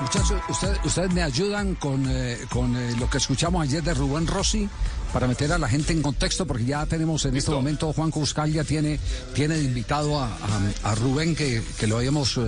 [0.00, 0.40] Muchachos,
[0.84, 4.68] ustedes me ayudan con, eh, con eh, lo que escuchamos ayer de Rubén Rossi
[5.12, 8.52] para meter a la gente en contexto, porque ya tenemos en este momento, Juan Cuscal
[8.52, 8.98] ya tiene,
[9.32, 12.40] tiene invitado a, Rubén, que, que, lo habíamos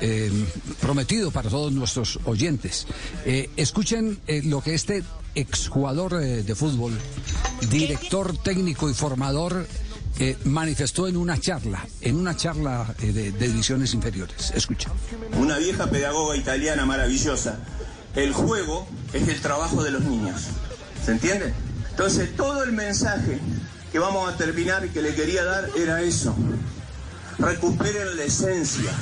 [0.00, 0.46] eh,
[0.80, 2.86] prometido para todos nuestros oyentes.
[3.24, 5.02] escuchen lo que este
[5.34, 6.92] exjugador de fútbol,
[7.68, 9.66] director técnico y formador
[10.44, 14.52] manifestó en una charla, en una charla eh, de, divisiones inferiores.
[14.54, 14.90] Escucha.
[15.38, 17.58] Una vieja pedagoga italiana maravillosa.
[18.14, 20.42] El juego es el trabajo de los niños.
[21.04, 21.52] ¿Se entiende?
[21.90, 23.38] Entonces, todo el mensaje
[23.90, 26.34] que vamos a terminar y que le quería dar era eso.
[27.38, 28.92] Recuperen la esencia.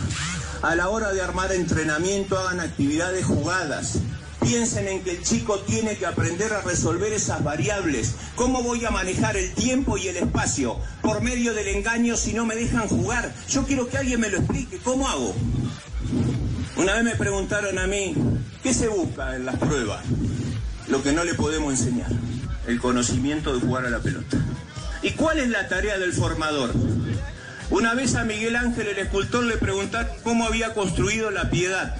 [0.63, 3.99] A la hora de armar entrenamiento, hagan actividades jugadas
[4.43, 8.15] Piensen en que el chico tiene que aprender a resolver esas variables.
[8.35, 10.79] ¿Cómo voy a manejar el tiempo y el espacio?
[11.01, 13.33] Por medio del engaño si no me dejan jugar.
[13.49, 14.79] Yo quiero que alguien me lo explique.
[14.79, 15.35] ¿Cómo hago?
[16.77, 18.15] Una vez me preguntaron a mí,
[18.63, 20.05] ¿qué se busca en las pruebas?
[20.89, 22.11] Lo que no le podemos enseñar,
[22.67, 24.39] el conocimiento de jugar a la pelota.
[25.03, 26.73] ¿Y cuál es la tarea del formador?
[27.71, 31.97] Una vez a Miguel Ángel, el escultor, le preguntaron cómo había construido la piedad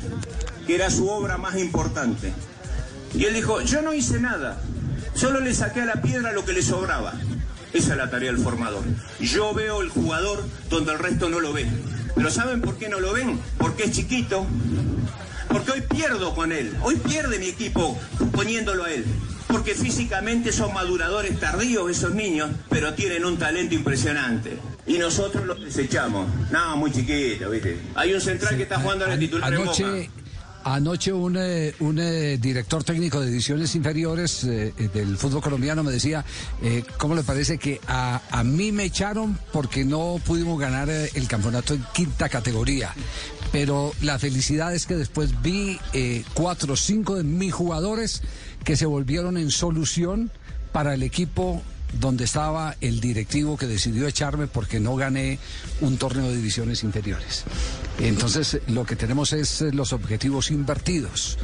[0.73, 2.33] que era su obra más importante.
[3.15, 4.59] Y él dijo, yo no hice nada,
[5.13, 7.13] solo le saqué a la piedra lo que le sobraba.
[7.75, 8.83] Esa es la tarea del formador.
[9.21, 11.67] Yo veo el jugador donde el resto no lo ve.
[12.15, 13.39] Pero ¿saben por qué no lo ven?
[13.59, 14.47] Porque es chiquito.
[15.49, 16.75] Porque hoy pierdo con él.
[16.81, 17.99] Hoy pierde mi equipo
[18.33, 19.05] poniéndolo a él.
[19.49, 24.57] Porque físicamente son maduradores tardíos esos niños, pero tienen un talento impresionante.
[24.87, 26.31] Y nosotros los desechamos.
[26.51, 27.79] No, muy chiquito, ¿viste?
[27.95, 29.53] Hay un central que está jugando en el titular.
[29.53, 30.11] Anoche,
[30.65, 35.91] Anoche un, eh, un eh, director técnico de ediciones inferiores eh, del fútbol colombiano me
[35.91, 36.25] decía,
[36.99, 41.75] ¿cómo le parece que a, a, mí me echaron porque no pudimos ganar el campeonato
[41.75, 42.95] en quinta categoría?
[43.51, 45.79] Pero la felicidad es que después vi
[46.35, 48.23] cuatro o cinco de mis jugadores
[48.65, 50.31] que se volvieron en solución
[50.71, 51.63] para el equipo
[52.01, 55.39] donde estaba el directivo que decidió echarme porque no gané
[55.81, 57.45] un torneo de divisiones inferiores.
[57.99, 61.39] Entonces, lo que tenemos es eh, los objetivos invertidos.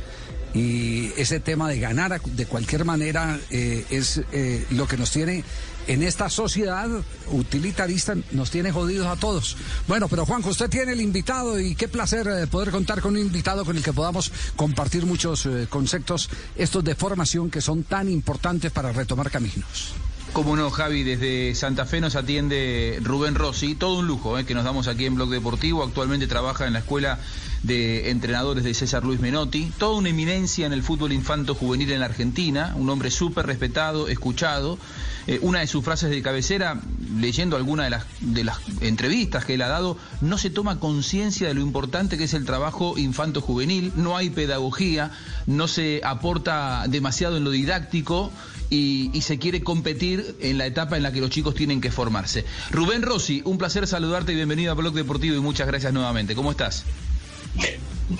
[0.55, 5.45] Y ese tema de ganar de cualquier manera eh, es eh, lo que nos tiene
[5.87, 6.89] en esta sociedad
[7.31, 9.57] utilitarista, nos tiene jodidos a todos.
[9.87, 13.65] Bueno, pero Juanjo, usted tiene el invitado y qué placer poder contar con un invitado
[13.65, 18.93] con el que podamos compartir muchos conceptos, estos de formación que son tan importantes para
[18.93, 19.95] retomar caminos.
[20.33, 24.55] Como no, Javi, desde Santa Fe nos atiende Rubén Rossi, todo un lujo eh, que
[24.55, 27.19] nos damos aquí en Blog Deportivo, actualmente trabaja en la escuela
[27.63, 32.01] de entrenadores de César Luis Menotti, toda una eminencia en el fútbol infanto juvenil en
[32.01, 34.79] la Argentina, un hombre súper respetado, escuchado,
[35.27, 36.81] eh, una de sus frases de cabecera,
[37.17, 41.49] leyendo alguna de las, de las entrevistas que él ha dado, no se toma conciencia
[41.49, 45.11] de lo importante que es el trabajo infanto-juvenil, no hay pedagogía,
[45.47, 48.31] no se aporta demasiado en lo didáctico
[48.71, 52.45] y, se quiere competir en la etapa en la que los chicos tienen que formarse.
[52.71, 56.35] Rubén Rossi, un placer saludarte y bienvenido a Blog Deportivo y muchas gracias nuevamente.
[56.35, 56.85] ¿Cómo estás?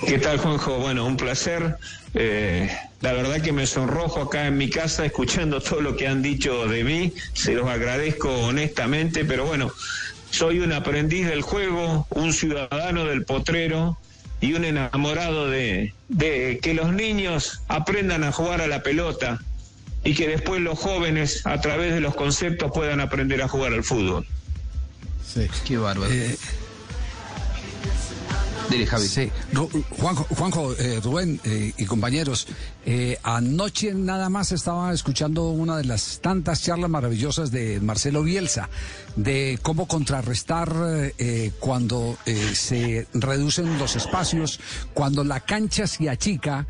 [0.05, 0.77] ¿Qué tal, Juanjo?
[0.77, 1.77] Bueno, un placer.
[2.13, 2.69] Eh,
[3.01, 6.67] la verdad que me sonrojo acá en mi casa escuchando todo lo que han dicho
[6.67, 7.13] de mí.
[7.33, 9.71] Se los agradezco honestamente, pero bueno,
[10.29, 13.97] soy un aprendiz del juego, un ciudadano del potrero
[14.41, 15.93] y un enamorado de
[16.61, 19.41] que los niños aprendan a jugar a la pelota
[20.03, 23.83] y que después los jóvenes a través de los conceptos puedan aprender a jugar al
[23.83, 24.25] fútbol.
[25.25, 25.47] Sí.
[25.65, 26.11] Qué bárbaro.
[26.11, 26.37] Eh,
[28.99, 29.31] Sí.
[29.97, 32.47] Juanjo, Juanjo eh, Rubén eh, y compañeros,
[32.85, 38.69] eh, anoche nada más estaba escuchando una de las tantas charlas maravillosas de Marcelo Bielsa,
[39.15, 40.71] de cómo contrarrestar
[41.59, 42.17] cuando
[42.53, 44.59] se reducen los espacios,
[44.93, 46.67] cuando la cancha se achica,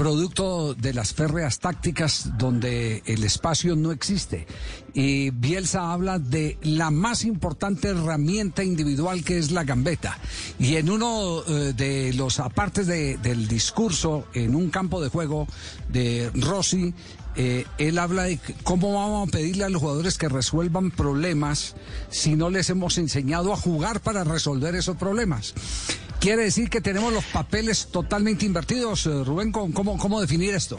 [0.00, 4.46] producto de las férreas tácticas donde el espacio no existe.
[4.94, 10.16] Y Bielsa habla de la más importante herramienta individual que es la gambeta.
[10.58, 15.46] Y en uno eh, de los apartes del discurso, en un campo de juego
[15.90, 16.94] de Rossi,
[17.36, 21.76] eh, él habla de cómo vamos a pedirle a los jugadores que resuelvan problemas
[22.08, 25.54] si no les hemos enseñado a jugar para resolver esos problemas.
[26.20, 29.06] Quiere decir que tenemos los papeles totalmente invertidos.
[29.06, 30.78] Eh, Rubén, ¿cómo, cómo definir esto?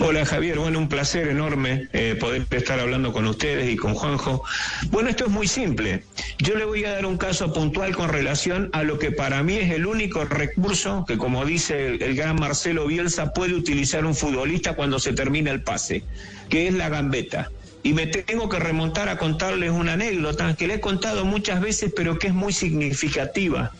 [0.00, 4.42] Hola Javier, bueno, un placer enorme eh, poder estar hablando con ustedes y con Juanjo.
[4.90, 6.02] Bueno, esto es muy simple.
[6.38, 9.54] Yo le voy a dar un caso puntual con relación a lo que para mí
[9.54, 14.16] es el único recurso que, como dice el, el gran Marcelo Bielsa, puede utilizar un
[14.16, 16.02] futbolista cuando se termina el pase,
[16.48, 17.50] que es la gambeta.
[17.82, 21.92] Y me tengo que remontar a contarles una anécdota que le he contado muchas veces,
[21.94, 23.72] pero que es muy significativa.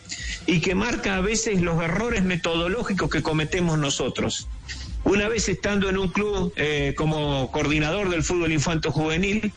[0.45, 4.47] y que marca a veces los errores metodológicos que cometemos nosotros.
[5.05, 9.53] Una vez estando en un club eh, como coordinador del fútbol infanto juvenil,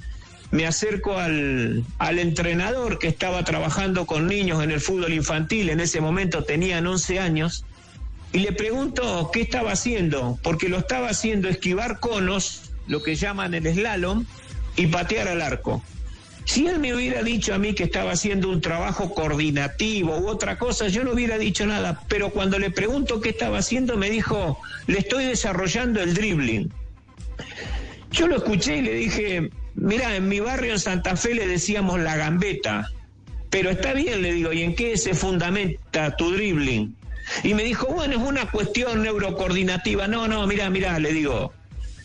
[0.50, 5.80] me acerco al, al, entrenador que estaba trabajando con niños en el fútbol infantil, en
[5.80, 7.64] ese momento tenían 11 años,
[8.32, 13.54] y le pregunto qué estaba haciendo, porque lo estaba haciendo esquivar conos, lo que llaman
[13.54, 14.24] el slalom,
[14.76, 15.82] y patear al arco.
[16.44, 20.58] Si él me hubiera dicho a mí que estaba haciendo un trabajo coordinativo u otra
[20.58, 24.58] cosa, yo no hubiera dicho nada, pero cuando le pregunto qué estaba haciendo, me dijo,
[24.86, 26.72] le estoy desarrollando el dribbling.
[28.12, 31.98] Yo lo escuché y le dije, mira, en mi barrio en Santa Fe le decíamos
[31.98, 32.92] la gambeta,
[33.50, 36.94] pero está bien, le digo, ¿y en qué se fundamenta tu dribbling?
[37.42, 40.06] Y me dijo, bueno, es una cuestión neurocoordinativa.
[40.06, 41.52] No, no, mira, mira, le digo,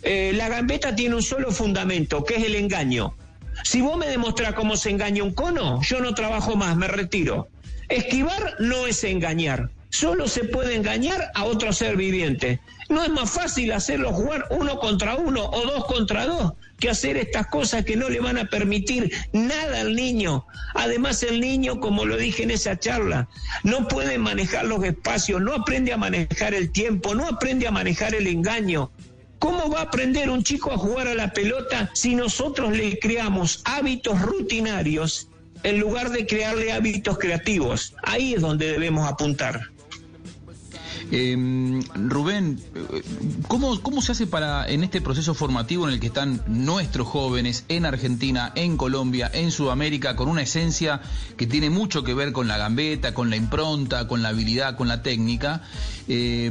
[0.04, 3.16] eh, la gambeta tiene un solo fundamento, que es el engaño.
[3.64, 7.50] Si vos me demostrás cómo se engaña un cono, yo no trabajo más, me retiro.
[7.90, 9.70] Esquivar no es engañar.
[9.90, 12.62] Solo se puede engañar a otro ser viviente.
[12.88, 17.18] No es más fácil hacerlo jugar uno contra uno o dos contra dos que hacer
[17.18, 20.46] estas cosas que no le van a permitir nada al niño.
[20.74, 23.28] Además el niño, como lo dije en esa charla,
[23.64, 28.16] no puede manejar los espacios, no aprende a manejar el tiempo, no aprende a manejar
[28.16, 28.92] el engaño.
[29.42, 33.62] ¿Cómo va a aprender un chico a jugar a la pelota si nosotros le creamos
[33.66, 35.30] hábitos rutinarios
[35.64, 37.96] en lugar de crearle hábitos creativos?
[38.04, 39.71] Ahí es donde debemos apuntar.
[41.14, 42.58] Eh, Rubén,
[43.50, 47.66] ¿cómo, ¿cómo se hace para, en este proceso formativo en el que están nuestros jóvenes
[47.68, 51.02] en Argentina, en Colombia, en Sudamérica, con una esencia
[51.36, 54.88] que tiene mucho que ver con la gambeta, con la impronta, con la habilidad, con
[54.88, 55.64] la técnica,
[56.08, 56.50] eh,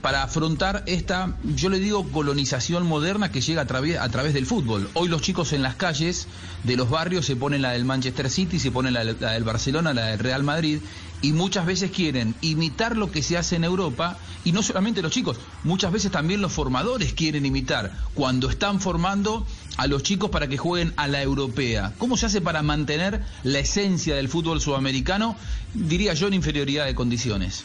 [0.00, 4.46] para afrontar esta, yo le digo, colonización moderna que llega a través, a través del
[4.46, 4.88] fútbol?
[4.94, 6.28] Hoy los chicos en las calles
[6.62, 10.06] de los barrios se ponen la del Manchester City, se ponen la del Barcelona, la
[10.06, 10.78] del Real Madrid,
[11.26, 15.10] y muchas veces quieren imitar lo que se hace en Europa y no solamente los
[15.10, 19.44] chicos, muchas veces también los formadores quieren imitar cuando están formando
[19.76, 21.92] a los chicos para que jueguen a la europea.
[21.98, 25.34] ¿Cómo se hace para mantener la esencia del fútbol sudamericano,
[25.74, 27.64] diría yo, en inferioridad de condiciones?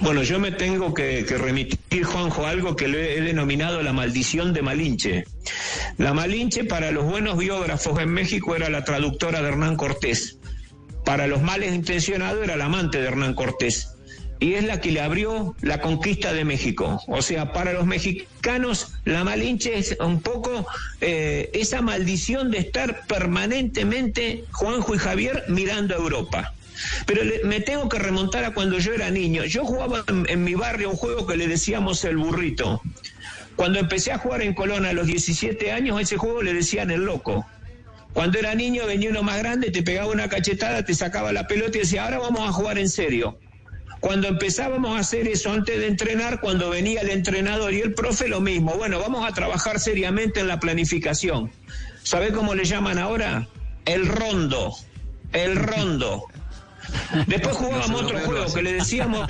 [0.00, 4.62] Bueno, yo me tengo que, remitir, Juanjo, algo que le he denominado la maldición de
[4.62, 5.24] Malinche.
[5.98, 10.37] La Malinche, para los buenos biógrafos en México, era la traductora de Hernán Cortés
[11.08, 13.94] para los males intencionados era la amante de Hernán Cortés
[14.40, 17.02] y es la que le abrió la conquista de México.
[17.08, 20.66] O sea, para los mexicanos la Malinche es un poco
[21.00, 26.52] eh, esa maldición de estar permanentemente Juanjo y Javier mirando a Europa.
[27.06, 29.46] Pero me tengo que remontar a cuando yo era niño.
[29.46, 32.82] Yo jugaba en, en, mi barrio un juego que le decíamos el burrito.
[33.56, 36.90] Cuando empecé a jugar en Colón a los 17 años, a ese juego le decían
[36.90, 37.46] el loco.
[38.18, 41.78] Cuando era niño venía uno más grande, te pegaba una cachetada, te sacaba la pelota
[41.78, 43.38] y decía, ahora vamos a jugar en serio.
[44.00, 48.26] Cuando empezábamos a hacer eso antes de entrenar, cuando venía el entrenador y el profe,
[48.26, 48.74] lo mismo.
[48.74, 51.52] Bueno, vamos a trabajar seriamente en la planificación.
[52.02, 53.46] ¿Sabe cómo le llaman ahora?
[53.84, 54.74] El rondo.
[55.32, 56.24] El rondo.
[57.28, 59.28] Después jugábamos otro juego que le decíamos,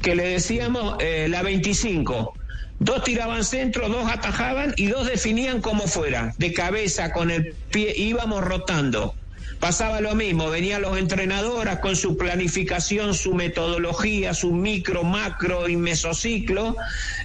[0.00, 2.37] que le decíamos eh, la 25.
[2.80, 7.92] Dos tiraban centro, dos atajaban y dos definían como fuera, de cabeza, con el pie,
[7.96, 9.14] íbamos rotando.
[9.58, 15.76] Pasaba lo mismo, venían los entrenadores con su planificación, su metodología, su micro, macro y
[15.76, 16.76] mesociclo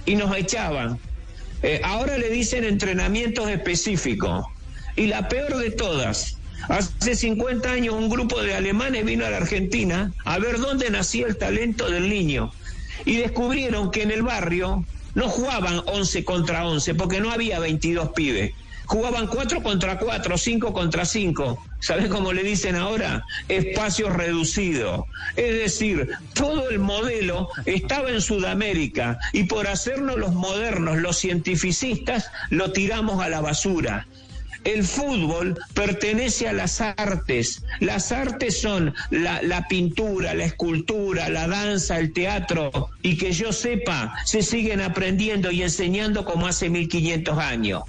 [0.04, 0.98] y nos echaban.
[1.62, 4.44] Eh, ahora le dicen entrenamientos específicos.
[4.96, 9.36] Y la peor de todas, hace 50 años un grupo de alemanes vino a la
[9.36, 12.52] Argentina a ver dónde nacía el talento del niño.
[13.04, 14.84] Y descubrieron que en el barrio
[15.14, 18.52] no jugaban 11 contra 11 porque no había 22 pibes.
[18.86, 21.66] Jugaban 4 contra 4, 5 contra 5.
[21.80, 23.24] ¿Sabes cómo le dicen ahora?
[23.48, 25.06] Espacio reducido.
[25.36, 32.30] Es decir, todo el modelo estaba en Sudamérica y por hacernos los modernos, los cientificistas,
[32.50, 34.06] lo tiramos a la basura.
[34.64, 37.62] El fútbol pertenece a las artes.
[37.80, 42.90] Las artes son la, la, pintura, la escultura, la danza, el teatro.
[43.02, 47.82] Y que yo sepa, se siguen aprendiendo y enseñando como hace 1500 años.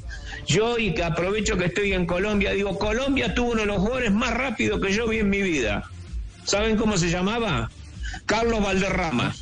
[0.47, 4.11] Yo, y que aprovecho que estoy en Colombia, digo, Colombia tuvo uno de los jugadores
[4.11, 5.89] más rápidos que yo vi en mi vida.
[6.43, 7.71] ¿Saben cómo se llamaba?
[8.25, 9.33] Carlos Valderrama.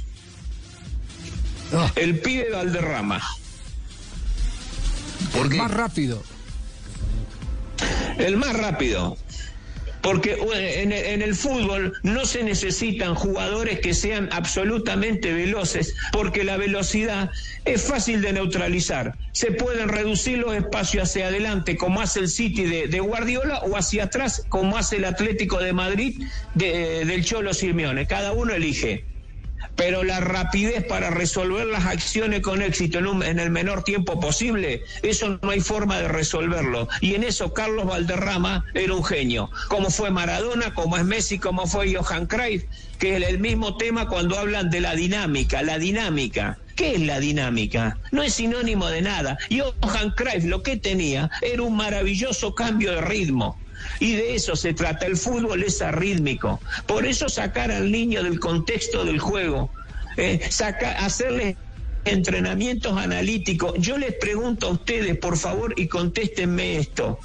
[1.74, 1.90] Oh.
[1.96, 3.22] El pibe Valderrama.
[5.34, 5.58] ¿Por qué?
[5.58, 6.24] Más rápido.
[8.17, 9.17] El más rápido.
[10.01, 10.36] porque
[10.82, 17.32] en, el fútbol no se necesitan jugadores que sean absolutamente veloces, porque la velocidad
[17.63, 19.15] es fácil de neutralizar.
[19.32, 24.03] Se pueden reducir los espacios hacia adelante, como hace el City de, Guardiola, o hacia
[24.03, 26.22] atrás, como hace el Atlético de Madrid
[26.53, 28.05] del Cholo Simeone.
[28.05, 29.05] Cada uno elige
[29.75, 35.39] pero la rapidez para resolver las acciones con éxito en, el menor tiempo posible, eso
[35.42, 36.88] no hay forma de resolverlo.
[37.01, 41.68] Y en eso Carlos Valderrama era un genio, como fue Maradona, como es Messi, como
[41.68, 42.63] fue Johan Cruyff,
[43.00, 46.60] que es el mismo tema cuando hablan de la dinámica, la dinámica.
[46.75, 48.00] ¿Qué es la dinámica?
[48.12, 49.38] No es sinónimo de nada.
[49.51, 53.60] Johan Cruyff lo que tenía era un maravilloso cambio de ritmo.
[54.00, 55.06] Y de eso se trata.
[55.06, 56.60] El fútbol es arrítmico.
[56.86, 59.70] Por eso sacar al niño del contexto del juego,
[60.18, 60.40] eh,
[60.98, 61.58] hacerle
[62.06, 63.74] entrenamientos analíticos.
[63.78, 67.20] Yo les pregunto a ustedes, por favor, y contéstenme esto.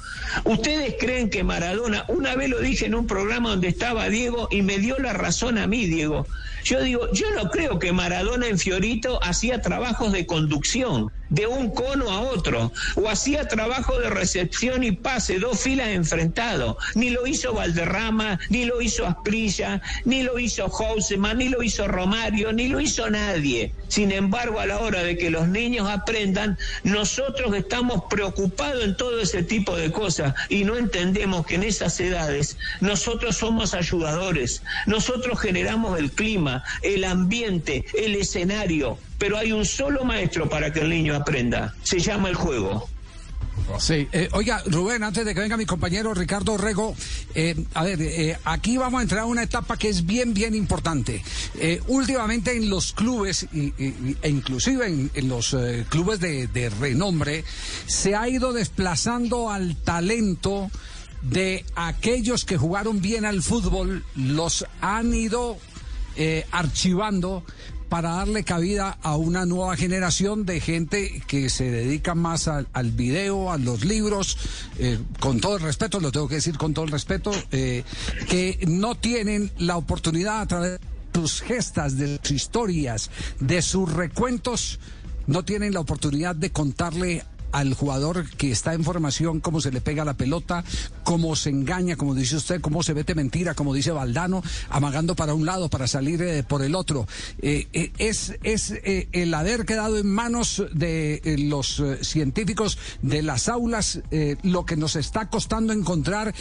[0.45, 4.61] ¿Ustedes creen que Maradona, una vez lo dije en un programa donde estaba Diego y
[4.61, 6.27] me dio la razón a mí, Diego?
[6.63, 11.71] Yo digo, yo no creo que Maradona en Fiorito hacía trabajos de conducción de un
[11.71, 16.77] cono a otro, o hacía trabajo de recepción y pase, dos filas enfrentados.
[16.95, 21.87] Ni lo hizo Valderrama, ni lo hizo Asprilla, ni lo hizo Houseman, ni lo hizo
[21.87, 23.73] Romario, ni lo hizo nadie.
[23.87, 29.19] Sin embargo, a la hora de que los niños aprendan, nosotros estamos preocupados en todo
[29.21, 35.39] ese tipo de cosas y no entendemos que en esas edades nosotros somos ayudadores, nosotros
[35.39, 40.89] generamos el clima, el ambiente, el escenario, pero hay un solo maestro para que el
[40.89, 42.89] niño aprenda, se llama el juego.
[43.77, 46.95] Sí, eh, oiga, Rubén, antes de que venga mi compañero Ricardo Rego,
[47.35, 50.55] eh, a ver, eh, aquí vamos a entrar a una etapa que es bien, bien
[50.55, 51.23] importante.
[51.87, 55.55] últimamente en los clubes, e inclusive en, los
[55.89, 57.43] clubes de, de, renombre,
[57.85, 60.71] se ha ido desplazando al talento
[61.21, 65.57] de aquellos que jugaron bien al fútbol, los han ido
[66.51, 67.43] archivando
[67.89, 73.51] para darle cabida a una nueva generación de gente que se dedica más al, video,
[73.51, 74.37] a los libros,
[74.77, 77.83] eh, con todo el respeto, lo tengo que decir con todo el respeto, eh,
[78.29, 83.91] que no tienen la oportunidad a través de sus gestas, de sus historias, de sus
[83.91, 84.79] recuentos,
[85.25, 89.81] no tienen la oportunidad de contarle al jugador que está en formación, cómo se le
[89.81, 90.63] pega la pelota,
[91.03, 95.33] cómo se engaña, como dice usted, cómo se vete mentira, como dice Valdano, amagando para
[95.33, 97.07] un lado para salir eh, por el otro.
[97.41, 104.01] Eh, eh, es es el haber quedado en manos de los científicos de las aulas
[104.43, 106.33] lo que nos está costando encontrar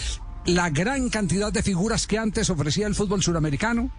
[0.47, 3.91] la gran cantidad de figuras que antes ofrecía el fútbol suramericano.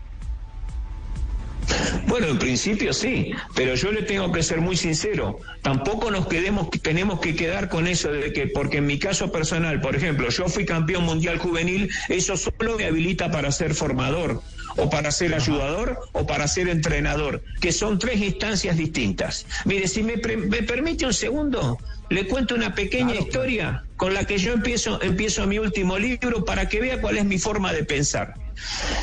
[2.08, 5.39] Bueno, en principio sí, pero yo le tengo que ser muy sincero.
[5.62, 9.82] Tampoco nos quedemos, tenemos que quedar con eso de que, porque en mi caso personal,
[9.82, 14.41] por ejemplo, yo fui campeón mundial juvenil, eso solo me habilita para ser formador,
[14.77, 19.46] o para ser ayudador, o para ser entrenador, que son tres instancias distintas.
[19.65, 21.77] Mire, si me, me permite un segundo,
[22.10, 26.70] le cuento una pequeña historia con la que yo empiezo, empiezo mi último libro para
[26.70, 28.34] que vea cuál es mi forma de pensar.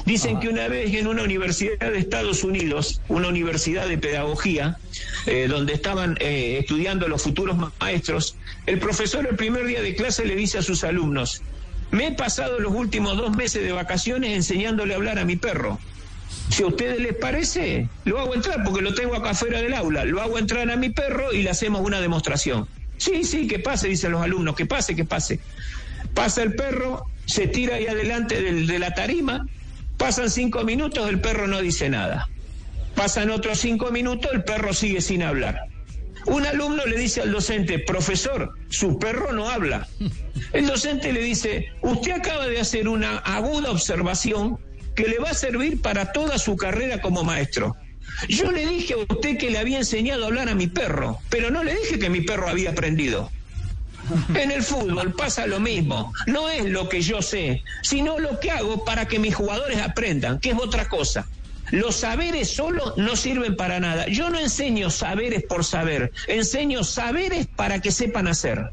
[0.06, 4.78] Dicen que una vez en una universidad de Estados Unidos, una universidad de pedagogía,
[5.26, 10.24] eh, donde estaban eh, estudiando los futuros maestros, el profesor el primer día de clase
[10.24, 11.42] le dice a sus alumnos,
[11.90, 15.78] me he pasado los últimos dos meses de vacaciones enseñándole a hablar a mi perro.
[16.48, 20.06] Si a ustedes les parece, lo hago entrar porque lo tengo acá afuera del aula,
[20.06, 22.66] lo hago entrar a mi perro y le hacemos una demostración.
[22.98, 25.40] Sí, sí, que pase, dicen los alumnos, que pase, que pase.
[26.14, 29.46] Pasa el perro, se tira ahí adelante de la tarima,
[29.96, 32.28] pasan cinco minutos, el perro no dice nada.
[32.94, 35.68] Pasan otros cinco minutos, el perro sigue sin hablar.
[36.26, 39.86] Un alumno le dice al docente, profesor, su perro no habla.
[40.52, 44.58] El docente le dice, usted acaba de hacer una aguda observación
[44.94, 47.76] que le va a servir para toda su carrera como maestro.
[48.28, 51.50] Yo le dije a usted que le había enseñado a hablar a mi perro, pero
[51.50, 53.30] no le dije que mi perro había aprendido.
[54.34, 56.12] En el fútbol pasa lo mismo.
[56.26, 60.38] No es lo que yo sé, sino lo que hago para que mis jugadores aprendan,
[60.38, 61.26] que es otra cosa.
[61.70, 64.06] Los saberes solo no sirven para nada.
[64.06, 68.70] Yo no enseño saberes por saber, enseño saberes para que sepan hacer.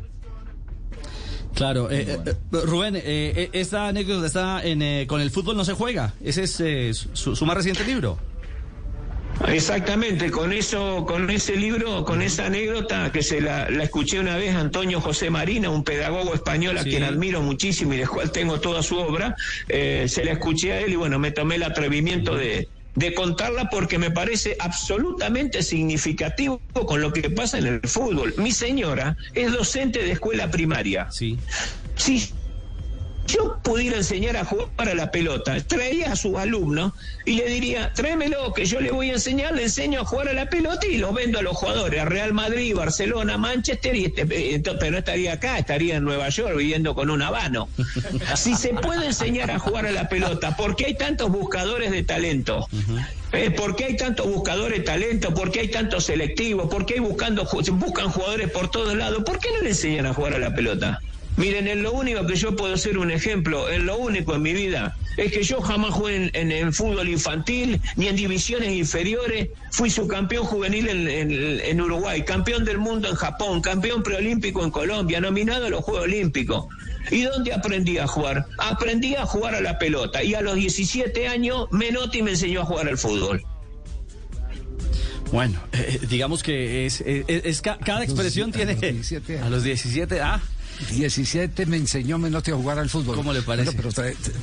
[1.55, 6.13] Claro, eh, eh, Rubén, eh, esta anécdota está en, con el fútbol no se juega.
[6.23, 6.43] Ese
[6.89, 8.19] es su más reciente libro.
[9.47, 14.55] Exactamente, con eso, con ese libro, con esa anécdota que se la, escuché una vez
[14.55, 18.59] a Antonio José Marina, un pedagogo español a quien admiro muchísimo y del cual tengo
[18.59, 19.35] toda su obra,
[19.67, 23.69] eh, se la escuché a él y bueno, me tomé el atrevimiento de, de contarla
[23.69, 28.33] porque me parece absolutamente significativo con lo que pasa en el fútbol.
[28.37, 31.11] Mi señora es docente de escuela primaria.
[31.11, 31.37] Sí.
[31.95, 32.33] Sí
[33.27, 36.93] yo pudiera enseñar a jugar para la pelota, traía a sus alumnos
[37.25, 40.33] y le diría, tráemelo, que yo le voy a enseñar, le enseño a jugar a
[40.33, 44.25] la pelota y lo vendo a los jugadores, a Real Madrid, Barcelona, Manchester, y este,
[44.25, 47.69] pero no estaría acá, estaría en Nueva York viviendo con un habano.
[48.35, 52.03] Si se puede enseñar a jugar a la pelota, ¿por qué hay tantos buscadores de
[52.03, 52.67] talento?
[53.31, 55.33] Eh, ¿Por qué hay tantos buscadores de talento?
[55.33, 56.69] ¿Por qué hay tantos selectivos?
[56.69, 59.23] ¿Por qué hay buscando, buscan jugadores por todos lados?
[59.23, 61.01] ¿Por qué no le enseñan a jugar a la pelota?
[61.35, 64.53] Miren, en lo único que yo puedo ser un ejemplo, en lo único en mi
[64.53, 69.49] vida, es que yo jamás jugué en, en, fútbol infantil ni en divisiones inferiores.
[69.71, 75.19] Fui subcampeón juvenil en, en, Uruguay, campeón del mundo en Japón, campeón preolímpico en Colombia,
[75.21, 76.67] nominado a los Juegos Olímpicos.
[77.09, 78.45] ¿Y dónde aprendí a jugar?
[78.59, 80.23] Aprendí a jugar a la pelota.
[80.23, 83.43] Y a los 17 años, Menotti me enseñó a jugar al fútbol.
[85.31, 88.77] Bueno, eh, eh, digamos que es, es, cada expresión tiene...
[89.43, 90.39] A los 17, ah,
[90.91, 93.15] 17 me enseñó Menotti a jugar al fútbol.
[93.15, 93.71] ¿Cómo le parece?
[93.73, 93.89] pero,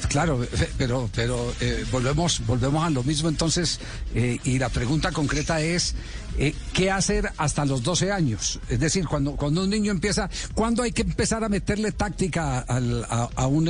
[0.08, 0.46] claro,
[0.78, 3.80] pero, pero eh, volvemos, volvemos a lo mismo entonces
[4.14, 5.94] eh, y la pregunta concreta es
[6.38, 8.60] eh, ¿qué hacer hasta los 12 años?
[8.68, 13.46] Es decir, cuando, cuando un niño empieza, ¿cuándo hay que empezar a meterle táctica a,
[13.46, 13.66] un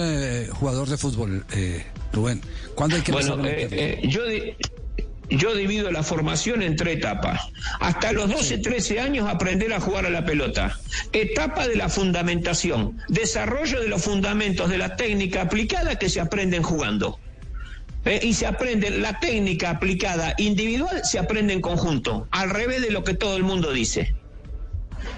[0.52, 1.45] jugador de fútbol,
[2.12, 2.40] Rubén?
[2.75, 4.09] ¿Cuándo hay que empezar a meterle?
[4.09, 4.23] yo,
[5.31, 7.41] yo divido la formación en tres etapas.
[7.81, 10.79] Hasta los 12, 13 años aprender a jugar a la pelota.
[11.13, 16.63] Etapa de la fundamentación, desarrollo de los fundamentos de la técnica aplicada que se aprenden
[16.63, 17.19] jugando.
[18.05, 22.91] Eh, y se aprende la técnica aplicada individual, se aprende en conjunto, al revés de
[22.91, 24.15] lo que todo el mundo dice.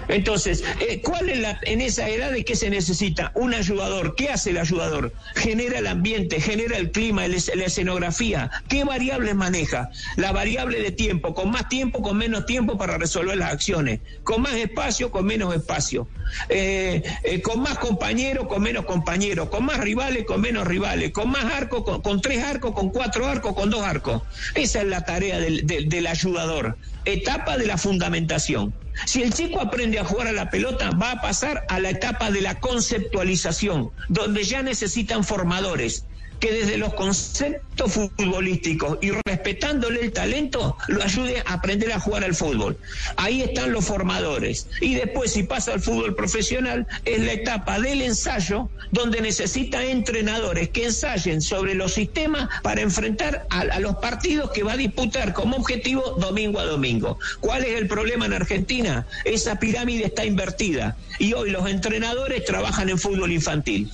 [0.07, 3.31] Entonces, eh, ¿cuál es la, en esa edad de qué se necesita?
[3.35, 4.15] Un ayudador.
[4.15, 5.13] ¿Qué hace el ayudador?
[5.35, 8.49] Genera el ambiente, genera el clima, la escenografía.
[8.67, 9.89] ¿Qué variables maneja?
[10.15, 14.01] La variable de tiempo, con más tiempo, con menos tiempo para resolver las acciones.
[14.23, 16.07] Con más espacio, con menos espacio.
[16.49, 19.49] Eh, eh, con más compañeros, con menos compañeros.
[19.49, 21.11] Con más rivales, con menos rivales.
[21.11, 24.21] Con más arcos, con, tres arcos, con cuatro arcos, con dos arcos.
[24.55, 26.77] Esa es la tarea del ayudador.
[27.05, 28.73] Etapa de la fundamentación.
[29.05, 32.31] Si el chico aprende a jugar a la pelota, va a pasar a la etapa
[32.31, 36.07] de la conceptualización, donde ya necesitan formadores
[36.43, 42.25] que desde los conceptos futbolísticos y respetándole el talento, lo ayude a aprender a jugar
[42.25, 42.77] al fútbol.
[43.15, 44.67] Ahí están los formadores.
[44.81, 50.67] Y después, si pasa al fútbol profesional, es la etapa del ensayo, donde necesita entrenadores
[50.67, 55.31] que ensayen sobre los sistemas para enfrentar a, a los partidos que va a disputar
[55.31, 57.19] como objetivo domingo a domingo.
[57.39, 59.07] ¿Cuál es el problema en Argentina?
[59.23, 63.89] Esa pirámide está invertida y hoy los entrenadores trabajan en fútbol infantil.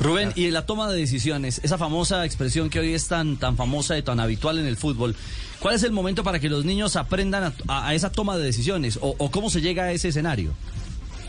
[0.00, 3.96] Rubén, y la toma de decisiones, esa famosa expresión que hoy es tan, tan famosa
[3.98, 5.14] y tan habitual en el fútbol,
[5.60, 8.98] ¿cuál es el momento para que los niños aprendan a, esa toma de decisiones?
[9.00, 10.52] O, cómo se llega a ese escenario?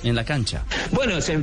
[0.02, 0.64] en la cancha?
[0.92, 1.34] Bueno, se,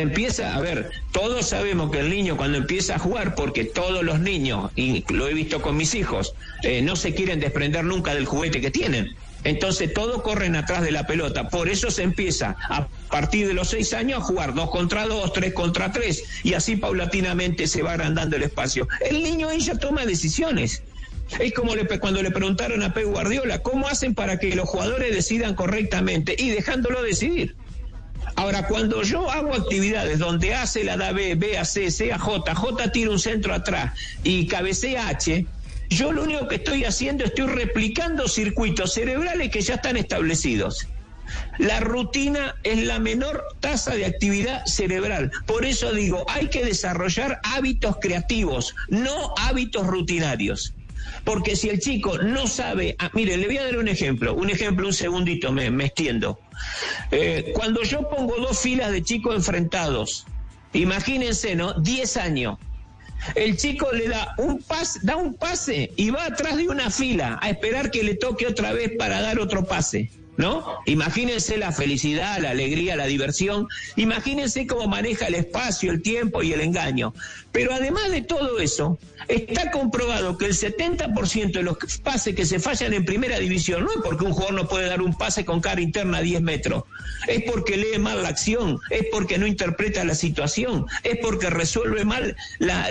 [0.00, 4.18] empieza, a ver, todos sabemos que el niño cuando empieza a jugar, porque todos los
[4.18, 8.24] niños, y lo he visto con mis hijos, eh, no se quieren desprender nunca del
[8.24, 9.14] juguete que tienen.
[9.44, 11.48] Entonces todos corren atrás de la pelota.
[11.48, 15.32] Por eso se empieza a partir de los seis años a jugar dos contra dos,
[15.32, 18.88] tres contra tres, y así paulatinamente se va agrandando el espacio.
[19.00, 20.82] El niño ella toma decisiones.
[21.38, 25.54] Es como cuando le preguntaron a Pep Guardiola, ¿cómo hacen para que los jugadores decidan
[25.54, 26.34] correctamente?
[26.38, 27.54] Y dejándolo decidir.
[28.34, 32.18] Ahora, cuando yo hago actividades donde hace la da B, B a C, C a
[32.18, 35.44] J, J tira un centro atrás y cabecea H,
[35.88, 40.88] yo lo único que estoy haciendo, estoy replicando circuitos cerebrales que ya están establecidos.
[41.58, 45.30] La rutina es la menor tasa de actividad cerebral.
[45.46, 50.74] Por eso digo, hay que desarrollar hábitos creativos, no hábitos rutinarios.
[51.24, 54.50] Porque si el chico no sabe, ah, mire, le voy a dar un ejemplo, un
[54.50, 56.38] ejemplo, un segundito, me, me extiendo.
[57.10, 60.26] Eh, cuando yo pongo dos filas de chicos enfrentados,
[60.72, 61.74] imagínense, ¿no?
[61.74, 62.58] 10 años,
[63.34, 67.38] el chico le da un pase, da un pase y va atrás de una fila
[67.42, 70.10] a esperar que le toque otra vez para dar otro pase.
[70.38, 70.78] ¿No?
[70.86, 76.52] Imagínense la felicidad, la alegría, la diversión, imagínense cómo maneja el espacio, el tiempo y
[76.52, 77.12] el engaño.
[77.50, 82.60] Pero además de todo eso, está comprobado que el 70% de los pases que se
[82.60, 85.60] fallan en primera división no es porque un jugador no puede dar un pase con
[85.60, 86.84] cara interna a 10 metros,
[87.26, 92.04] es porque lee mal la acción, es porque no interpreta la situación, es porque resuelve
[92.04, 92.88] mal la,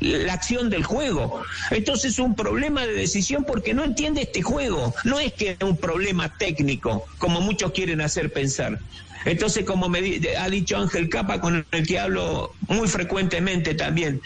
[0.00, 1.42] la acción del juego.
[1.70, 5.76] Entonces es un problema de decisión porque no entiende este juego, no es que un
[5.82, 8.78] problema técnico, como muchos quieren hacer pensar.
[9.26, 9.98] Entonces, como me
[10.38, 14.22] ha dicho Ángel Capa, con el que hablo muy frecuentemente también,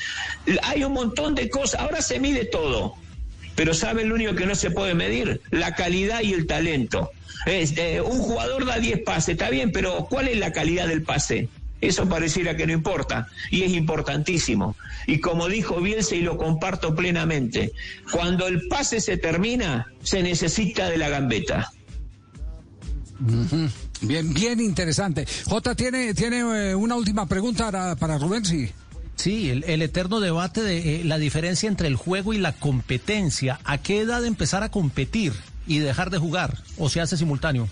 [0.63, 2.95] hay un montón de cosas, ahora se mide todo,
[3.57, 5.41] pero ¿saben lo único que no se puede medir?
[5.51, 7.11] La calidad y el talento.
[7.47, 11.49] Eh, un jugador da 10 pases, está bien, pero ¿cuál es la calidad del pase?
[11.81, 14.77] Eso pareciera que no importa y es importantísimo.
[15.07, 17.73] Y como dijo Bielsa y lo comparto plenamente,
[18.11, 21.71] cuando el pase se termina, se necesita de la gambeta.
[24.01, 25.27] Bien, bien interesante.
[25.47, 28.45] Jota, ¿tiene, tiene eh, una última pregunta para, Rubén?
[28.45, 28.71] Sí.
[29.17, 33.59] Sí, el, eterno debate de eh, la diferencia entre el juego y la competencia.
[33.65, 35.33] ¿A qué edad empezar a competir
[35.67, 36.59] y dejar de jugar?
[36.77, 37.67] ¿O se hace simultáneo?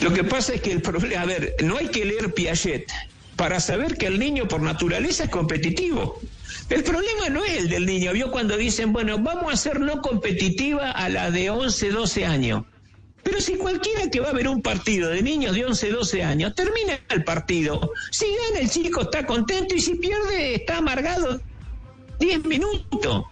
[0.00, 2.90] Lo que pasa es que el problema, a ver, no hay que leer Piaget
[3.36, 6.20] para saber que el niño por naturaleza es competitivo.
[6.68, 8.12] El problema no es el del niño.
[8.12, 12.64] Vio cuando dicen, bueno, vamos a ser no competitiva a la de 11, 12 años.
[13.22, 16.54] Pero si cualquiera que va a ver un partido de niños de 11, 12 años,
[16.54, 17.92] termina el partido.
[18.10, 21.40] Si gana el chico está contento y si pierde está amargado
[22.20, 23.24] 10 minutos.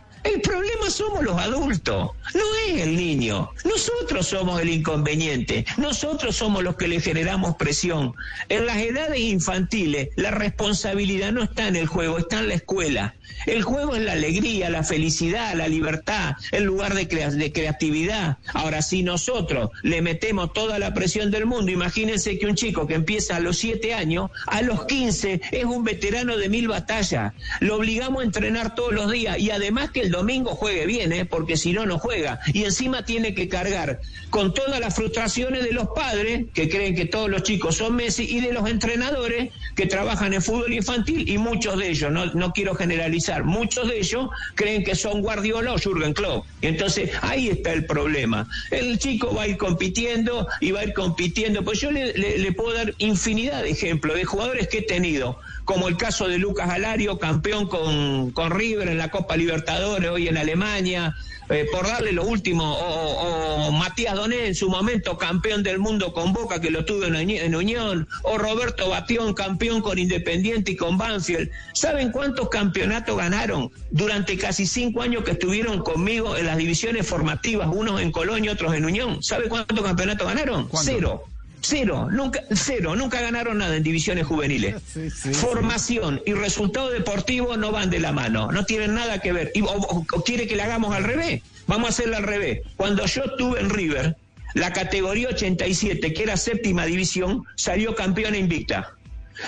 [0.89, 3.51] Somos los adultos, no es el niño.
[3.65, 8.15] Nosotros somos el inconveniente, nosotros somos los que le generamos presión.
[8.49, 13.16] En las edades infantiles la responsabilidad no está en el juego, está en la escuela.
[13.47, 17.07] El juego es la alegría, la felicidad, la libertad, el lugar de,
[17.53, 18.39] creatividad.
[18.53, 22.95] Ahora, si nosotros le metemos toda la presión del mundo, imagínense que un chico que
[22.95, 27.35] empieza a los 7 años, a los 15 es un veterano de mil batallas.
[27.61, 31.25] Lo obligamos a entrenar todos los días y además que el domingo juegue bien, ¿eh?
[31.25, 32.41] porque si no, no juega.
[32.53, 37.07] Y encima tiene que cargar con todas las frustraciones de los padres, que creen que
[37.07, 41.39] todos los chicos son Messi, y de los entrenadores que trabajan en fútbol infantil, y
[41.39, 45.79] muchos de ellos, no, no quiero generalizar, muchos de ellos creen que son Guardiola o
[45.79, 46.47] Jürgen Klopp.
[46.63, 48.49] Entonces ahí está el problema.
[48.71, 51.65] El chico va a ir compitiendo y va a ir compitiendo.
[51.65, 55.89] Pues yo le, le puedo dar infinidad de ejemplos de jugadores que he tenido como
[55.89, 60.39] el caso de Lucas Alario, campeón con, con River en la Copa Libertadores, hoy en
[60.39, 61.17] Alemania,
[61.49, 66.33] eh, por darle lo último, o, Matías Doné en su momento campeón del mundo con
[66.33, 70.99] Boca, que lo tuvo en, en, Unión, o Roberto Batión campeón con Independiente y con
[70.99, 71.51] Banfield.
[71.73, 77.69] ¿Saben cuántos campeonatos ganaron durante casi cinco años que estuvieron conmigo en las divisiones formativas,
[77.71, 79.23] unos en Colonia, otros en Unión?
[79.23, 80.69] ¿Saben cuántos campeonatos ganaron?
[80.83, 81.25] Cero.
[81.61, 84.77] Cero, nunca, cero, nunca ganaron nada en divisiones juveniles.
[85.33, 89.51] Formación y resultado deportivo no van de la mano, no tienen nada que ver.
[89.55, 91.43] Y, o, quiere que le hagamos al revés.
[91.67, 92.61] Vamos a hacerlo al revés.
[92.77, 94.17] Cuando yo estuve en River,
[94.55, 98.96] la categoría 87, que era séptima división, salió campeona invicta.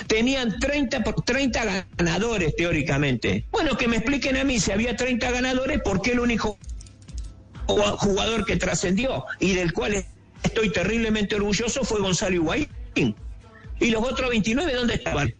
[0.07, 3.45] Tenían 30, 30 ganadores teóricamente.
[3.51, 6.57] Bueno, que me expliquen a mí si había 30 ganadores, ¿por qué el único
[7.69, 10.05] jugador que trascendió y del cual
[10.43, 13.15] estoy terriblemente orgulloso fue Gonzalo Higuaín.
[13.79, 15.33] ¿Y los otros 29 dónde estaban?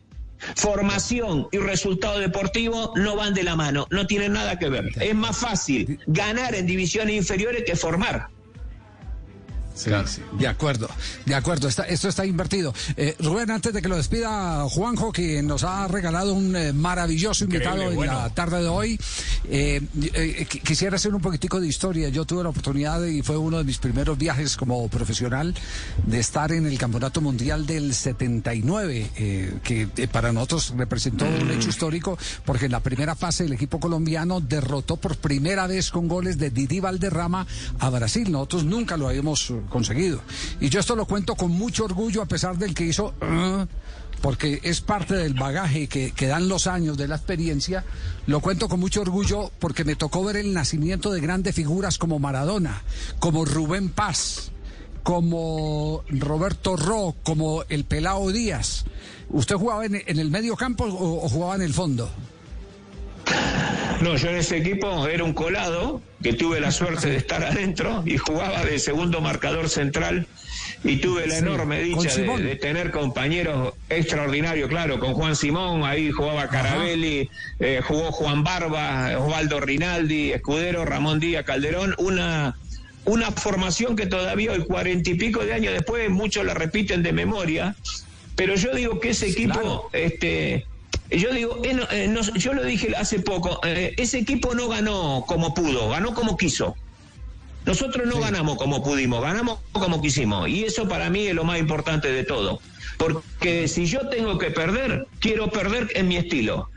[0.56, 4.90] Formación y resultado deportivo no van de la mano, no tienen nada que ver.
[5.02, 8.30] Es más fácil ganar en divisiones inferiores que formar.
[10.38, 10.90] De acuerdo,
[11.26, 12.74] de acuerdo, está, esto está invertido.
[12.98, 17.46] Eh, Rubén, antes de que lo despida Juanjo, que nos ha regalado un eh, maravilloso
[17.46, 19.00] invitado en la tarde de hoy,
[19.46, 19.82] eh,
[20.64, 22.10] quisiera hacer un poquitico de historia.
[22.10, 25.56] Yo tuve la oportunidad y fue uno de mis primeros viajes como profesional
[26.06, 32.18] de estar en el Campeonato Mundial del 79, que para nosotros representó un hecho histórico,
[32.46, 36.50] porque en la primera fase el equipo colombiano derrotó por primera vez con goles de
[36.50, 37.48] Didi Valderrama
[37.80, 38.32] a Brasil.
[38.32, 40.22] Nosotros nunca lo habíamos conseguido.
[40.60, 43.14] Y yo esto lo cuento con mucho orgullo a pesar del que hizo...
[43.22, 43.66] Uh,
[44.22, 47.86] porque es parte del bagaje que, que, dan los años de la experiencia,
[48.28, 52.20] lo cuento con mucho orgullo porque me tocó ver el nacimiento de grandes figuras como
[52.20, 52.82] Maradona,
[53.20, 54.52] como Rubén Paz,
[55.04, 58.84] como Roberto Ro, como el Pelao Díaz.
[59.30, 62.10] ¿Usted jugaba en, el medio campo o jugaba en el fondo?
[64.02, 68.04] No, yo en ese equipo era un colado, que tuve la suerte de estar adentro
[68.06, 70.28] y jugaba de segundo marcador central
[70.84, 76.48] y tuve la enorme dicha de, tener compañeros extraordinarios, claro, con Juan Simón, ahí jugaba
[76.48, 82.58] Carabelli, eh, jugó Juan Barba, Osvaldo Rinaldi, Escudero, Ramón Díaz, Calderón, una,
[83.06, 87.12] una formación que todavía hoy, cuarenta y pico de años después, muchos la repiten de
[87.12, 87.76] memoria,
[88.36, 90.66] pero yo digo que ese equipo, este
[91.18, 95.54] yo digo, eh, eh, yo lo dije hace poco, eh, ese equipo no ganó como
[95.54, 96.76] pudo, ganó como quiso.
[97.66, 100.50] Nosotros no ganamos como pudimos, ganamos como quisimos.
[100.50, 102.60] Y eso para mí es lo más importante de todo.
[102.98, 106.70] Porque si yo tengo que perder, quiero perder en mi estilo.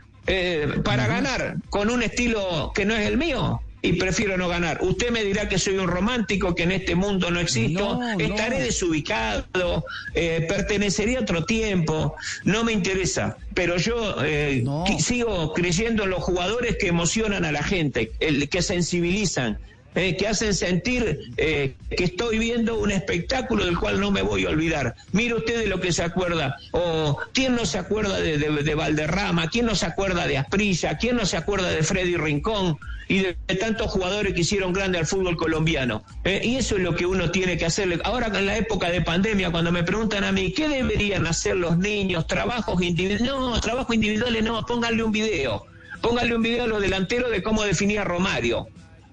[0.84, 4.78] para ganar con un estilo que no es el mío, y prefiero no ganar.
[4.80, 9.84] Usted me dirá que soy un romántico, que en este mundo no existo, estaré desubicado,
[10.14, 12.14] eh, pertenecería a otro tiempo,
[12.44, 13.36] no me interesa.
[13.54, 14.64] Pero yo eh,
[15.00, 19.58] sigo creyendo en los jugadores que emocionan a la gente, el, que sensibilizan,
[19.94, 24.46] eh, que hacen sentir eh, que estoy viendo un espectáculo del cual no me voy
[24.46, 24.94] a olvidar.
[25.12, 29.48] Mire usted de lo que se acuerda, o quién no se acuerda de, de, Valderrama,
[29.48, 32.78] quién no se acuerda de Asprilla, quién no se acuerda de Freddy Rincón
[33.08, 36.02] y de, tantos jugadores que hicieron grande al fútbol colombiano.
[36.24, 38.00] Eh, y eso es lo que uno tiene que hacerle.
[38.04, 41.76] Ahora en la época de pandemia, cuando me preguntan a mí, ¿qué deberían hacer los
[41.76, 42.26] niños?
[42.26, 43.30] ¿Trabajos individuales?
[43.30, 45.66] No, trabajos individuales no, pónganle un video.
[46.00, 48.68] Pónganle un video a los delanteros de cómo definía Romario.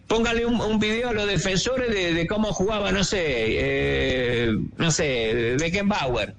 [0.10, 6.34] Póngale un, video a los defensores de, cómo jugaba, no sé, eh, no sé, Beckenbauer.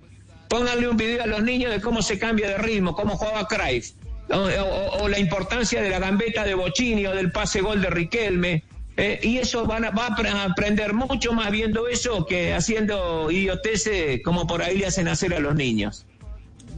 [0.49, 3.93] Pónganle un video a los niños de cómo se cambia de ritmo, cómo jugaba Cruyff.
[4.29, 8.65] O, la importancia de la gambeta de Bocini o del pase gol de Riquelme.
[8.97, 14.21] Eh, y eso van a, va a aprender mucho más viendo eso que haciendo idioteces
[14.25, 16.07] como por ahí le hacen hacer a los niños.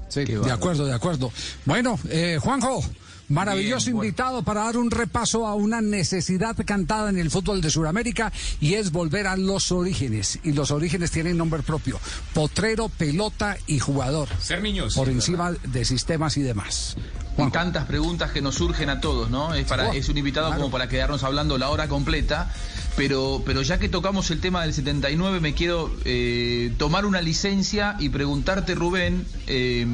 [0.08, 1.32] Sí, de acuerdo, de acuerdo.
[1.64, 2.84] Bueno, eh, Juanjo,
[3.28, 8.32] Maravilloso invitado para dar un repaso a una necesidad cantada en el fútbol de Sudamérica
[8.60, 10.38] y es volver a los orígenes.
[10.42, 11.98] Y los orígenes tienen nombre propio:
[12.34, 14.28] potrero, pelota y jugador.
[14.40, 14.94] Ser niños.
[14.94, 16.96] Por encima de sistemas y demás.
[17.38, 19.54] Y tantas preguntas que nos surgen a todos, ¿no?
[19.54, 22.52] Es, para, es un invitado como para quedarnos hablando la hora completa.
[22.96, 27.96] Pero, pero ya que tocamos el tema del 79, me quiero eh, tomar una licencia
[27.98, 29.86] y preguntarte, Rubén, eh,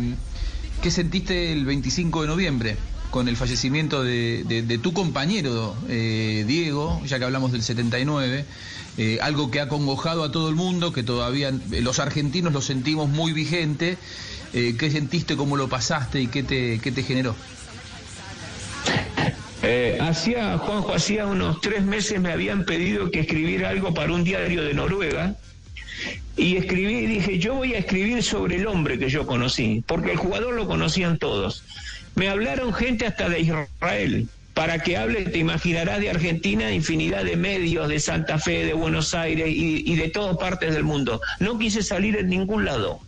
[0.82, 2.76] ¿qué sentiste el 25 de noviembre?
[3.10, 8.44] Con el fallecimiento de, tu compañero eh, Diego, ya que hablamos del 79,
[8.98, 12.60] eh, algo que ha congojado a todo el mundo, que todavía eh, los argentinos lo
[12.60, 13.98] sentimos muy vigente.
[14.50, 17.36] ¿Qué sentiste, cómo lo pasaste y qué te, qué te generó?
[20.00, 24.64] hacía, Juanjo, hacía unos tres meses me habían pedido que escribiera algo para un diario
[24.64, 25.36] de Noruega.
[26.38, 30.16] Y escribí, dije, yo voy a escribir sobre el hombre que yo conocí, porque el
[30.16, 31.62] jugador lo conocían todos.
[32.18, 34.28] Me hablaron gente hasta de Israel.
[34.52, 39.14] Para que hable, te imaginarás de Argentina, infinidad de medios, de Santa Fe, de Buenos
[39.14, 41.20] Aires y, de todas partes del mundo.
[41.38, 42.98] No quise salir en ningún lado.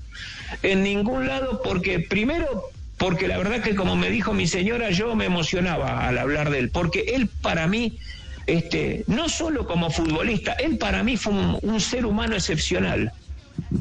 [0.62, 5.16] En ningún lado porque, primero, porque la verdad que como me dijo mi señora, yo
[5.16, 7.99] me emocionaba al hablar de él, porque él para mí,
[8.46, 13.12] este, no solo como futbolista, él para mí fue un ser humano excepcional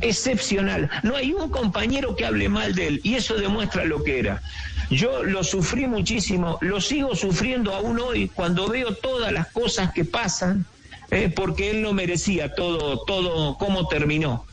[0.02, 0.90] excepcional.
[1.04, 4.42] No hay un compañero que hable mal de él y eso demuestra lo que era.
[4.90, 10.04] Yo lo sufrí muchísimo, lo sigo sufriendo aún hoy cuando veo todas las cosas que
[10.04, 10.66] pasan,
[11.12, 14.46] eh, porque él no merecía todo, todo cómo terminó.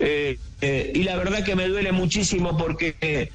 [0.00, 3.30] Eh, eh, y la verdad que me duele muchísimo porque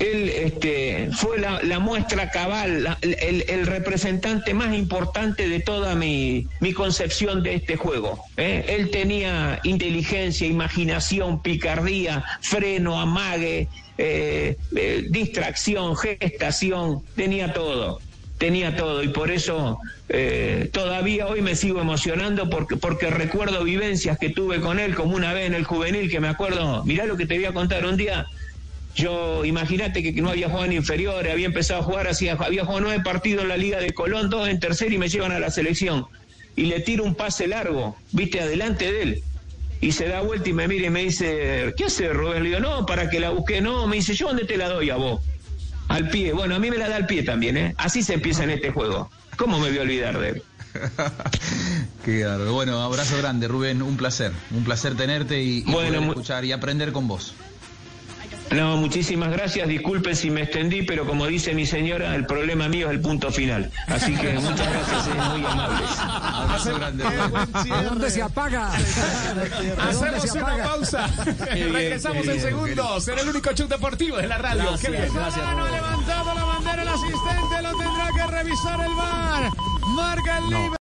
[0.00, 7.54] él este, fue la, muestra cabal, el, representante más importante de toda mi, concepción de
[7.54, 8.24] este juego.
[8.36, 18.00] Él tenía inteligencia, imaginación, picardía, freno, amague, eh, eh, distracción, gestación, tenía todo.
[18.38, 19.80] Tenía todo y por eso
[20.72, 25.32] todavía hoy me sigo emocionando porque, porque recuerdo vivencias que tuve con él, como una
[25.32, 27.96] vez en el juvenil, que me acuerdo, mirá lo que te voy a contar un
[27.96, 28.28] día,
[28.98, 32.80] yo, imagínate que, no había jugado en inferiores, había empezado a jugar así, había jugado
[32.80, 35.52] nueve partidos en la Liga de Colón, dos en tercera y me llevan a la
[35.52, 36.06] selección.
[36.56, 39.22] Y le tiro un pase largo, viste, adelante de él.
[39.80, 42.42] Y se da vuelta y me mira y me dice, ¿qué hace Rubén?
[42.42, 44.90] Le digo, no, para que la busque, no, me dice, ¿yo dónde te la doy
[44.90, 45.20] a vos?
[45.88, 46.32] Al pie.
[46.32, 47.74] Bueno, a mí me la da al pie también, ¿eh?
[47.78, 49.10] Así se empieza en este juego.
[49.36, 50.42] ¿Cómo me voy a olvidar de él?
[52.04, 53.82] Qué Bueno, abrazo grande, Rubén.
[53.82, 54.32] Un placer.
[54.50, 57.34] Un placer tenerte y, escuchar y aprender con vos.
[58.50, 59.68] No, muchísimas gracias.
[59.68, 63.30] Disculpen si me extendí, pero como dice mi señora, el problema mío es el punto
[63.30, 63.70] final.
[63.86, 65.90] Así que muchas gracias, muy amables.
[67.70, 68.72] ¿A dónde se apaga?
[69.78, 71.10] Hacemos una pausa.
[71.50, 74.64] Regresamos en segundos en el único show deportivo de la radio.
[74.64, 78.94] Gracias, Qué Gracias, no ha levantado la bandera el asistente, lo tendrá que revisar el
[78.94, 79.50] bar.
[79.94, 80.68] Marca el libre.